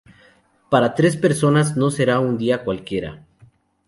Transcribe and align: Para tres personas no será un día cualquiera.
Para 0.71 0.95
tres 0.95 1.15
personas 1.15 1.77
no 1.77 1.91
será 1.91 2.19
un 2.19 2.39
día 2.39 2.63
cualquiera. 2.63 3.23